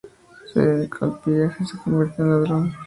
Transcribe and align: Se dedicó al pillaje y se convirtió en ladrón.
Se 0.51 0.59
dedicó 0.59 1.05
al 1.05 1.19
pillaje 1.19 1.63
y 1.63 1.67
se 1.67 1.77
convirtió 1.77 2.23
en 2.25 2.29
ladrón. 2.31 2.73